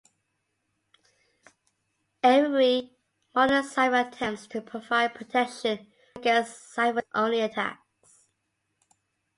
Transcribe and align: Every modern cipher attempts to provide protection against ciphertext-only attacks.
Every 2.23 2.97
modern 3.35 3.63
cipher 3.63 4.09
attempts 4.09 4.47
to 4.47 4.59
provide 4.59 5.13
protection 5.13 5.91
against 6.15 6.75
ciphertext-only 6.75 7.41
attacks. 7.41 8.25